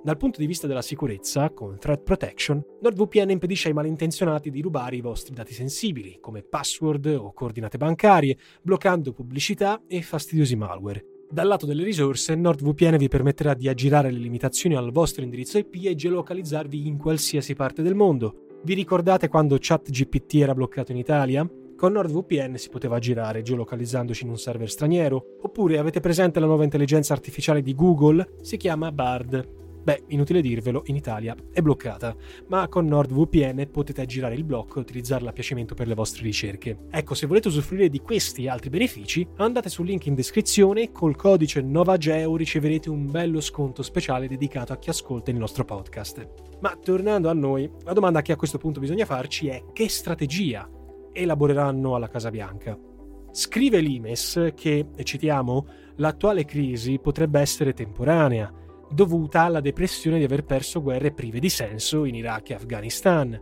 Dal 0.03 0.17
punto 0.17 0.39
di 0.39 0.47
vista 0.47 0.65
della 0.65 0.81
sicurezza, 0.81 1.51
con 1.51 1.77
Threat 1.77 2.01
Protection, 2.01 2.59
NordVPN 2.81 3.29
impedisce 3.29 3.67
ai 3.67 3.75
malintenzionati 3.75 4.49
di 4.49 4.59
rubare 4.59 4.95
i 4.95 5.01
vostri 5.01 5.35
dati 5.35 5.53
sensibili, 5.53 6.17
come 6.19 6.41
password 6.41 7.05
o 7.05 7.31
coordinate 7.33 7.77
bancarie, 7.77 8.35
bloccando 8.63 9.13
pubblicità 9.13 9.83
e 9.87 10.01
fastidiosi 10.01 10.55
malware. 10.55 11.05
Dal 11.29 11.47
lato 11.47 11.67
delle 11.67 11.83
risorse, 11.83 12.33
NordVPN 12.33 12.97
vi 12.97 13.09
permetterà 13.09 13.53
di 13.53 13.69
aggirare 13.69 14.09
le 14.09 14.17
limitazioni 14.17 14.75
al 14.75 14.91
vostro 14.91 15.21
indirizzo 15.21 15.59
IP 15.59 15.85
e 15.85 15.93
geolocalizzarvi 15.93 16.87
in 16.87 16.97
qualsiasi 16.97 17.53
parte 17.53 17.83
del 17.83 17.93
mondo. 17.93 18.57
Vi 18.63 18.73
ricordate 18.73 19.27
quando 19.27 19.57
ChatGPT 19.59 20.33
era 20.33 20.55
bloccato 20.55 20.91
in 20.91 20.97
Italia? 20.97 21.47
Con 21.77 21.91
NordVPN 21.91 22.57
si 22.57 22.69
poteva 22.69 22.97
girare 22.97 23.43
geolocalizzandoci 23.43 24.23
in 24.23 24.31
un 24.31 24.37
server 24.39 24.69
straniero. 24.69 25.37
Oppure 25.43 25.77
avete 25.77 25.99
presente 25.99 26.39
la 26.39 26.47
nuova 26.47 26.63
intelligenza 26.63 27.13
artificiale 27.13 27.61
di 27.61 27.75
Google? 27.75 28.37
Si 28.41 28.57
chiama 28.57 28.91
Bard. 28.91 29.60
Beh, 29.83 30.03
inutile 30.09 30.41
dirvelo, 30.41 30.83
in 30.85 30.95
Italia 30.95 31.35
è 31.51 31.61
bloccata, 31.61 32.15
ma 32.47 32.67
con 32.67 32.85
NordVPN 32.85 33.67
potete 33.71 34.01
aggirare 34.01 34.35
il 34.35 34.43
blocco 34.43 34.77
e 34.77 34.81
utilizzarla 34.81 35.29
a 35.29 35.33
piacimento 35.33 35.73
per 35.73 35.87
le 35.87 35.95
vostre 35.95 36.21
ricerche. 36.23 36.85
Ecco, 36.91 37.15
se 37.15 37.25
volete 37.25 37.47
usufruire 37.47 37.89
di 37.89 37.99
questi 37.99 38.43
e 38.43 38.49
altri 38.49 38.69
benefici, 38.69 39.27
andate 39.37 39.69
sul 39.69 39.87
link 39.87 40.05
in 40.05 40.13
descrizione, 40.13 40.91
col 40.91 41.15
codice 41.15 41.61
NOVAGEO 41.61 42.35
riceverete 42.35 42.89
un 42.89 43.09
bello 43.09 43.41
sconto 43.41 43.81
speciale 43.81 44.27
dedicato 44.27 44.71
a 44.71 44.77
chi 44.77 44.89
ascolta 44.89 45.31
il 45.31 45.37
nostro 45.37 45.65
podcast. 45.65 46.27
Ma 46.59 46.77
tornando 46.81 47.29
a 47.29 47.33
noi, 47.33 47.69
la 47.83 47.93
domanda 47.93 48.21
che 48.21 48.33
a 48.33 48.35
questo 48.35 48.59
punto 48.59 48.79
bisogna 48.79 49.05
farci 49.05 49.47
è 49.47 49.63
che 49.73 49.89
strategia 49.89 50.69
elaboreranno 51.11 51.95
alla 51.95 52.07
Casa 52.07 52.29
Bianca? 52.29 52.77
Scrive 53.31 53.79
l'Imes 53.79 54.51
che, 54.53 54.87
e 54.95 55.03
citiamo, 55.03 55.65
l'attuale 55.95 56.45
crisi 56.45 56.99
potrebbe 56.99 57.39
essere 57.39 57.73
temporanea, 57.73 58.51
dovuta 58.91 59.41
alla 59.41 59.61
depressione 59.61 60.17
di 60.17 60.23
aver 60.23 60.43
perso 60.43 60.81
guerre 60.81 61.11
prive 61.11 61.39
di 61.39 61.49
senso 61.49 62.05
in 62.05 62.15
Iraq 62.15 62.49
e 62.49 62.53
Afghanistan. 62.55 63.41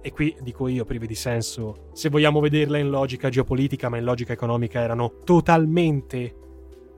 E 0.00 0.12
qui 0.12 0.36
dico 0.40 0.68
io 0.68 0.84
prive 0.84 1.06
di 1.06 1.14
senso, 1.14 1.88
se 1.94 2.10
vogliamo 2.10 2.40
vederla 2.40 2.78
in 2.78 2.90
logica 2.90 3.30
geopolitica 3.30 3.88
ma 3.88 3.96
in 3.96 4.04
logica 4.04 4.32
economica 4.32 4.80
erano 4.80 5.20
totalmente 5.24 6.34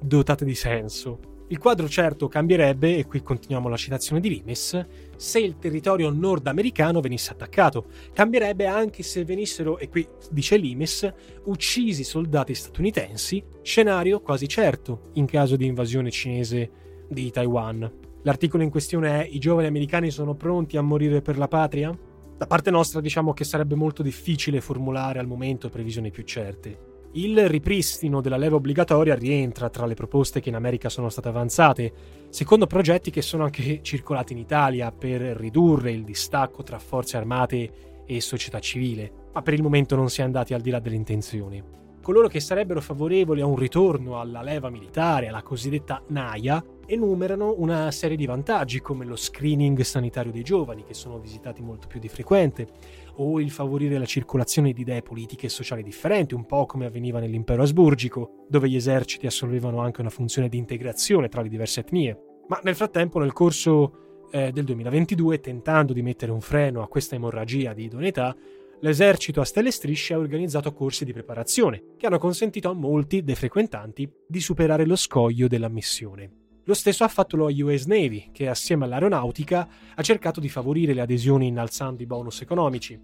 dotate 0.00 0.44
di 0.44 0.54
senso. 0.54 1.34
Il 1.48 1.58
quadro 1.58 1.88
certo 1.88 2.26
cambierebbe, 2.26 2.96
e 2.96 3.06
qui 3.06 3.22
continuiamo 3.22 3.68
la 3.68 3.76
citazione 3.76 4.20
di 4.20 4.28
Limes, 4.28 4.84
se 5.14 5.38
il 5.38 5.58
territorio 5.58 6.10
nordamericano 6.10 7.00
venisse 7.00 7.30
attaccato. 7.30 7.86
Cambierebbe 8.12 8.66
anche 8.66 9.04
se 9.04 9.24
venissero, 9.24 9.78
e 9.78 9.88
qui 9.88 10.04
dice 10.32 10.56
Limes, 10.56 11.08
uccisi 11.44 12.02
soldati 12.02 12.52
statunitensi, 12.52 13.44
scenario 13.62 14.20
quasi 14.22 14.48
certo 14.48 15.10
in 15.12 15.26
caso 15.26 15.54
di 15.54 15.66
invasione 15.66 16.10
cinese 16.10 16.70
di 17.08 17.30
Taiwan. 17.30 17.90
L'articolo 18.22 18.62
in 18.62 18.70
questione 18.70 19.22
è 19.22 19.28
I 19.30 19.38
giovani 19.38 19.68
americani 19.68 20.10
sono 20.10 20.34
pronti 20.34 20.76
a 20.76 20.82
morire 20.82 21.22
per 21.22 21.38
la 21.38 21.48
patria? 21.48 21.96
Da 22.36 22.46
parte 22.46 22.70
nostra 22.70 23.00
diciamo 23.00 23.32
che 23.32 23.44
sarebbe 23.44 23.74
molto 23.74 24.02
difficile 24.02 24.60
formulare 24.60 25.18
al 25.18 25.26
momento 25.26 25.68
previsioni 25.68 26.10
più 26.10 26.24
certe. 26.24 26.94
Il 27.12 27.48
ripristino 27.48 28.20
della 28.20 28.36
leva 28.36 28.56
obbligatoria 28.56 29.14
rientra 29.14 29.70
tra 29.70 29.86
le 29.86 29.94
proposte 29.94 30.40
che 30.40 30.50
in 30.50 30.54
America 30.54 30.88
sono 30.88 31.08
state 31.08 31.28
avanzate, 31.28 31.92
secondo 32.28 32.66
progetti 32.66 33.10
che 33.10 33.22
sono 33.22 33.44
anche 33.44 33.80
circolati 33.82 34.34
in 34.34 34.38
Italia 34.38 34.92
per 34.92 35.20
ridurre 35.20 35.92
il 35.92 36.04
distacco 36.04 36.62
tra 36.62 36.78
forze 36.78 37.16
armate 37.16 38.02
e 38.04 38.20
società 38.20 38.58
civile, 38.58 39.10
ma 39.32 39.40
per 39.40 39.54
il 39.54 39.62
momento 39.62 39.96
non 39.96 40.10
si 40.10 40.20
è 40.20 40.24
andati 40.24 40.52
al 40.52 40.60
di 40.60 40.70
là 40.70 40.78
delle 40.78 40.96
intenzioni 40.96 41.76
coloro 42.06 42.28
che 42.28 42.38
sarebbero 42.38 42.80
favorevoli 42.80 43.40
a 43.40 43.46
un 43.46 43.56
ritorno 43.56 44.20
alla 44.20 44.40
leva 44.40 44.70
militare, 44.70 45.26
alla 45.26 45.42
cosiddetta 45.42 46.00
NAIA, 46.06 46.64
enumerano 46.86 47.54
una 47.58 47.90
serie 47.90 48.16
di 48.16 48.26
vantaggi 48.26 48.80
come 48.80 49.04
lo 49.04 49.16
screening 49.16 49.80
sanitario 49.80 50.32
dei 50.32 50.42
giovani, 50.42 50.84
che 50.84 50.94
sono 50.94 51.18
visitati 51.18 51.62
molto 51.62 51.86
più 51.86 52.00
di 52.00 52.08
frequente, 52.08 52.68
o 53.16 53.40
il 53.40 53.50
favorire 53.50 53.98
la 53.98 54.04
circolazione 54.04 54.72
di 54.72 54.82
idee 54.82 55.02
politiche 55.02 55.46
e 55.46 55.50
sociali 55.50 55.82
differenti, 55.82 56.34
un 56.34 56.46
po' 56.46 56.66
come 56.66 56.86
avveniva 56.86 57.18
nell'impero 57.18 57.62
asburgico, 57.62 58.44
dove 58.48 58.68
gli 58.68 58.76
eserciti 58.76 59.26
assolvevano 59.26 59.80
anche 59.80 60.00
una 60.00 60.10
funzione 60.10 60.48
di 60.48 60.58
integrazione 60.58 61.28
tra 61.28 61.42
le 61.42 61.48
diverse 61.48 61.80
etnie. 61.80 62.18
Ma 62.48 62.60
nel 62.62 62.76
frattempo, 62.76 63.18
nel 63.18 63.32
corso 63.32 64.26
eh, 64.30 64.52
del 64.52 64.64
2022, 64.64 65.40
tentando 65.40 65.92
di 65.92 66.02
mettere 66.02 66.32
un 66.32 66.40
freno 66.40 66.82
a 66.82 66.88
questa 66.88 67.14
emorragia 67.14 67.72
di 67.72 67.84
idoneità, 67.84 68.36
l'esercito 68.80 69.40
a 69.40 69.44
stelle 69.44 69.70
strisce 69.70 70.14
ha 70.14 70.18
organizzato 70.18 70.72
corsi 70.72 71.04
di 71.04 71.12
preparazione, 71.12 71.82
che 71.96 72.06
hanno 72.06 72.18
consentito 72.18 72.68
a 72.68 72.74
molti 72.74 73.22
dei 73.22 73.34
frequentanti 73.34 74.08
di 74.26 74.40
superare 74.40 74.86
lo 74.86 74.96
scoglio 74.96 75.48
della 75.48 75.68
missione. 75.68 76.45
Lo 76.68 76.74
stesso 76.74 77.04
ha 77.04 77.08
fatto 77.08 77.36
lo 77.36 77.46
US 77.46 77.84
Navy, 77.84 78.30
che 78.32 78.48
assieme 78.48 78.84
all'aeronautica 78.84 79.68
ha 79.94 80.02
cercato 80.02 80.40
di 80.40 80.48
favorire 80.48 80.94
le 80.94 81.00
adesioni 81.00 81.46
innalzando 81.46 82.02
i 82.02 82.06
bonus 82.06 82.40
economici. 82.40 83.00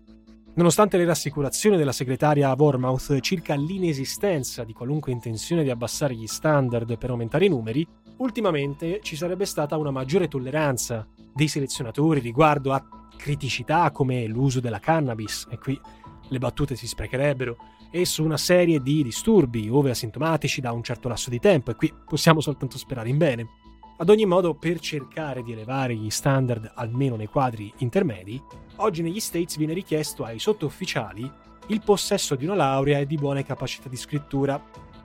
Nonostante 0.54 0.96
le 0.96 1.04
rassicurazioni 1.04 1.76
della 1.76 1.92
segretaria 1.92 2.50
a 2.50 2.56
circa 3.20 3.54
l'inesistenza 3.54 4.64
di 4.64 4.72
qualunque 4.72 5.12
intenzione 5.12 5.62
di 5.62 5.70
abbassare 5.70 6.16
gli 6.16 6.26
standard 6.26 6.98
per 6.98 7.10
aumentare 7.10 7.44
i 7.44 7.50
numeri, 7.50 7.86
ultimamente 8.16 8.98
ci 9.00 9.14
sarebbe 9.14 9.44
stata 9.44 9.76
una 9.76 9.92
maggiore 9.92 10.26
tolleranza 10.26 11.06
dei 11.32 11.46
selezionatori 11.46 12.18
riguardo 12.18 12.72
a 12.72 12.84
criticità 13.16 13.92
come 13.92 14.26
l'uso 14.26 14.58
della 14.58 14.80
cannabis, 14.80 15.46
e 15.48 15.58
qui 15.58 15.80
le 16.32 16.38
battute 16.38 16.74
si 16.74 16.86
sprecherebbero, 16.86 17.56
e 17.90 18.04
su 18.04 18.24
una 18.24 18.38
serie 18.38 18.80
di 18.80 19.02
disturbi, 19.02 19.68
ove 19.68 19.90
asintomatici 19.90 20.60
da 20.60 20.72
un 20.72 20.82
certo 20.82 21.08
lasso 21.08 21.30
di 21.30 21.38
tempo, 21.38 21.70
e 21.70 21.76
qui 21.76 21.92
possiamo 22.06 22.40
soltanto 22.40 22.78
sperare 22.78 23.08
in 23.08 23.18
bene. 23.18 23.46
Ad 23.98 24.08
ogni 24.08 24.24
modo, 24.24 24.54
per 24.54 24.80
cercare 24.80 25.42
di 25.42 25.52
elevare 25.52 25.94
gli 25.94 26.10
standard 26.10 26.72
almeno 26.74 27.14
nei 27.14 27.26
quadri 27.26 27.72
intermedi, 27.78 28.42
oggi 28.76 29.02
negli 29.02 29.20
States 29.20 29.56
viene 29.56 29.74
richiesto 29.74 30.24
ai 30.24 30.38
sottufficiali 30.38 31.30
il 31.68 31.82
possesso 31.84 32.34
di 32.34 32.44
una 32.44 32.56
laurea 32.56 32.98
e 32.98 33.06
di 33.06 33.16
buone 33.16 33.44
capacità 33.44 33.88
di 33.88 33.96
scrittura. 33.96 34.60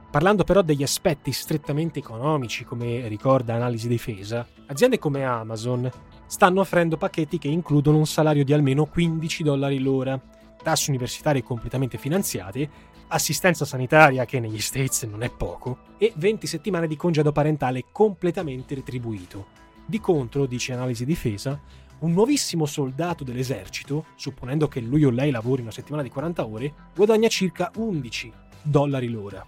Parlando 0.09 0.43
però 0.43 0.61
degli 0.61 0.81
aspetti 0.81 1.31
strettamente 1.31 1.99
economici, 1.99 2.63
come 2.63 3.07
ricorda 3.07 3.53
Analisi 3.53 3.87
Difesa, 3.87 4.47
aziende 4.65 4.97
come 4.97 5.23
Amazon 5.25 5.87
stanno 6.25 6.61
offrendo 6.61 6.97
pacchetti 6.97 7.37
che 7.37 7.49
includono 7.49 7.97
un 7.97 8.07
salario 8.07 8.43
di 8.43 8.53
almeno 8.53 8.85
15 8.85 9.43
dollari 9.43 9.79
l'ora, 9.79 10.19
tasse 10.67 10.89
universitarie 10.89 11.43
completamente 11.43 11.97
finanziate, 11.97 12.69
assistenza 13.07 13.63
sanitaria 13.63 14.25
che 14.25 14.41
negli 14.41 14.59
States 14.59 15.03
non 15.03 15.23
è 15.23 15.29
poco, 15.29 15.77
e 15.97 16.11
20 16.13 16.45
settimane 16.45 16.87
di 16.87 16.97
congedo 16.97 17.31
parentale 17.31 17.85
completamente 17.89 18.75
retribuito. 18.75 19.47
Di 19.85 20.01
contro, 20.01 20.45
dice 20.45 20.73
Analisi 20.73 21.05
Difesa, 21.05 21.57
un 21.99 22.11
nuovissimo 22.11 22.65
soldato 22.65 23.23
dell'esercito, 23.23 24.07
supponendo 24.15 24.67
che 24.67 24.81
lui 24.81 25.05
o 25.05 25.09
lei 25.09 25.31
lavori 25.31 25.61
una 25.61 25.71
settimana 25.71 26.03
di 26.03 26.09
40 26.09 26.45
ore, 26.45 26.73
guadagna 26.93 27.29
circa 27.29 27.71
11 27.77 28.33
dollari 28.61 29.07
l'ora. 29.07 29.45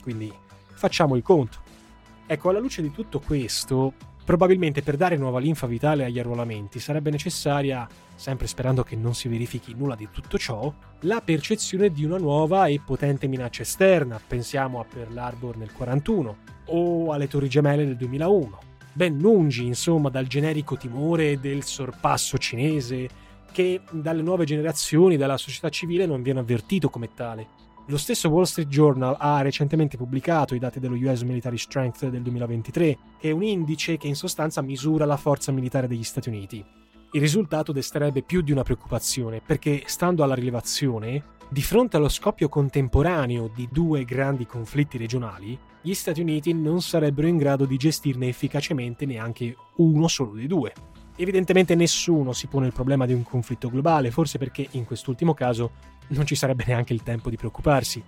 Quindi 0.00 0.32
facciamo 0.74 1.16
il 1.16 1.22
conto. 1.24 1.58
Ecco, 2.26 2.48
alla 2.48 2.60
luce 2.60 2.80
di 2.80 2.92
tutto 2.92 3.18
questo, 3.18 3.94
Probabilmente 4.24 4.82
per 4.82 4.96
dare 4.96 5.16
nuova 5.16 5.40
linfa 5.40 5.66
vitale 5.66 6.04
agli 6.04 6.18
arruolamenti 6.18 6.78
sarebbe 6.78 7.10
necessaria, 7.10 7.88
sempre 8.14 8.46
sperando 8.46 8.82
che 8.82 8.94
non 8.94 9.14
si 9.14 9.28
verifichi 9.28 9.74
nulla 9.74 9.96
di 9.96 10.08
tutto 10.12 10.38
ciò, 10.38 10.72
la 11.00 11.20
percezione 11.20 11.90
di 11.90 12.04
una 12.04 12.18
nuova 12.18 12.66
e 12.66 12.80
potente 12.84 13.26
minaccia 13.26 13.62
esterna, 13.62 14.20
pensiamo 14.24 14.78
a 14.78 14.84
Pearl 14.84 15.16
Harbor 15.16 15.56
nel 15.56 15.70
1941 15.72 16.36
o 16.66 17.12
alle 17.12 17.26
Torri 17.26 17.48
Gemelle 17.48 17.84
del 17.84 17.96
2001, 17.96 18.58
ben 18.92 19.18
lungi 19.18 19.66
insomma 19.66 20.10
dal 20.10 20.26
generico 20.26 20.76
timore 20.76 21.40
del 21.40 21.64
sorpasso 21.64 22.38
cinese 22.38 23.08
che 23.50 23.80
dalle 23.90 24.22
nuove 24.22 24.44
generazioni, 24.44 25.16
dalla 25.16 25.36
società 25.36 25.68
civile 25.70 26.06
non 26.06 26.22
viene 26.22 26.40
avvertito 26.40 26.88
come 26.88 27.12
tale. 27.14 27.68
Lo 27.90 27.96
stesso 27.96 28.28
Wall 28.28 28.44
Street 28.44 28.68
Journal 28.68 29.16
ha 29.18 29.42
recentemente 29.42 29.96
pubblicato 29.96 30.54
i 30.54 30.60
dati 30.60 30.78
dello 30.78 30.94
US 30.94 31.22
Military 31.22 31.58
Strength 31.58 32.06
del 32.08 32.22
2023, 32.22 32.98
che 33.18 33.30
è 33.30 33.32
un 33.32 33.42
indice 33.42 33.96
che 33.96 34.06
in 34.06 34.14
sostanza 34.14 34.62
misura 34.62 35.04
la 35.04 35.16
forza 35.16 35.50
militare 35.50 35.88
degli 35.88 36.04
Stati 36.04 36.28
Uniti. 36.28 36.64
Il 37.10 37.20
risultato 37.20 37.72
desterebbe 37.72 38.22
più 38.22 38.42
di 38.42 38.52
una 38.52 38.62
preoccupazione, 38.62 39.42
perché 39.44 39.82
stando 39.86 40.22
alla 40.22 40.36
rilevazione, 40.36 41.38
di 41.48 41.62
fronte 41.62 41.96
allo 41.96 42.08
scoppio 42.08 42.48
contemporaneo 42.48 43.50
di 43.52 43.68
due 43.72 44.04
grandi 44.04 44.46
conflitti 44.46 44.96
regionali, 44.96 45.58
gli 45.82 45.92
Stati 45.92 46.20
Uniti 46.20 46.52
non 46.54 46.82
sarebbero 46.82 47.26
in 47.26 47.38
grado 47.38 47.64
di 47.64 47.76
gestirne 47.76 48.28
efficacemente 48.28 49.04
neanche 49.04 49.56
uno 49.78 50.06
solo 50.06 50.34
dei 50.34 50.46
due. 50.46 50.72
Evidentemente 51.20 51.74
nessuno 51.74 52.32
si 52.32 52.46
pone 52.46 52.64
il 52.64 52.72
problema 52.72 53.04
di 53.04 53.12
un 53.12 53.22
conflitto 53.22 53.68
globale, 53.68 54.10
forse 54.10 54.38
perché 54.38 54.66
in 54.70 54.86
quest'ultimo 54.86 55.34
caso 55.34 55.72
non 56.08 56.24
ci 56.24 56.34
sarebbe 56.34 56.64
neanche 56.66 56.94
il 56.94 57.02
tempo 57.02 57.28
di 57.28 57.36
preoccuparsi. 57.36 58.02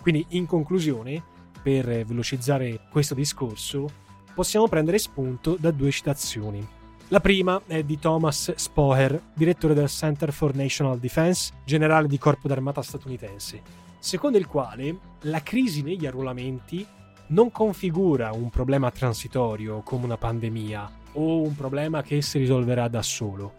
Quindi, 0.00 0.24
in 0.30 0.46
conclusione, 0.46 1.22
per 1.62 2.06
velocizzare 2.06 2.86
questo 2.90 3.12
discorso, 3.12 3.86
possiamo 4.34 4.66
prendere 4.66 4.96
spunto 4.96 5.58
da 5.60 5.70
due 5.72 5.90
citazioni. 5.90 6.66
La 7.08 7.20
prima 7.20 7.60
è 7.66 7.82
di 7.82 7.98
Thomas 7.98 8.54
Spoher, 8.54 9.20
direttore 9.34 9.74
del 9.74 9.88
Center 9.90 10.32
for 10.32 10.54
National 10.54 10.98
Defense, 10.98 11.52
generale 11.66 12.08
di 12.08 12.16
corpo 12.16 12.48
d'armata 12.48 12.80
statunitense, 12.80 13.60
secondo 13.98 14.38
il 14.38 14.46
quale 14.46 14.98
la 15.24 15.42
crisi 15.42 15.82
negli 15.82 16.06
arruolamenti 16.06 16.86
non 17.26 17.50
configura 17.50 18.32
un 18.32 18.48
problema 18.48 18.90
transitorio 18.90 19.82
come 19.82 20.06
una 20.06 20.16
pandemia 20.16 21.02
o 21.14 21.42
un 21.42 21.54
problema 21.54 22.02
che 22.02 22.22
si 22.22 22.38
risolverà 22.38 22.88
da 22.88 23.02
solo. 23.02 23.54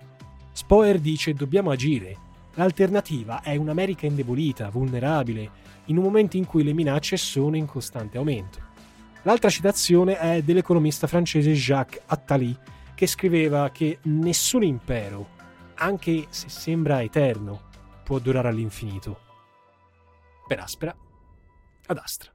Spoer 0.52 1.00
dice 1.00 1.34
dobbiamo 1.34 1.72
agire. 1.72 2.18
L'alternativa 2.54 3.42
è 3.42 3.56
un'America 3.56 4.06
indebolita, 4.06 4.70
vulnerabile, 4.70 5.64
in 5.86 5.98
un 5.98 6.04
momento 6.04 6.38
in 6.38 6.46
cui 6.46 6.64
le 6.64 6.74
minacce 6.74 7.18
sono 7.18 7.58
in 7.58 7.66
costante 7.66 8.18
aumento. 8.18 8.60
L'altra 9.24 9.50
citazione 9.50 10.18
è 10.18 10.42
dell'economista 10.42 11.08
francese 11.08 11.52
Jacques 11.54 12.02
Attali, 12.06 12.58
che 12.94 13.08
scriveva 13.08 13.70
che 13.72 14.00
nessun 14.04 14.64
impero, 14.64 15.28
anche 15.76 16.28
se 16.30 16.48
sembra 16.48 17.02
eterno, 17.02 17.64
può 18.04 18.20
durare 18.20 18.48
all'infinito. 18.48 19.20
Per 20.48 20.60
aspera, 20.60 20.96
ad 21.88 21.98
astra. 21.98 22.35